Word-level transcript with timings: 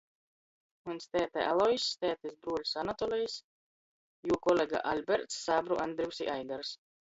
Muns 0.87 1.03
tēte 1.15 1.43
Aloizs, 1.49 1.91
tētis 2.05 2.39
bruoļs 2.47 2.73
Anatolejs, 2.85 3.37
juo 4.31 4.41
kolega 4.49 4.85
Aļberts, 4.97 5.41
sābru 5.47 5.83
Andrivs 5.89 6.27
i 6.29 6.33
Aigars. 6.41 6.77